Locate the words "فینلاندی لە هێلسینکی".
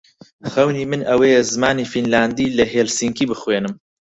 1.91-3.25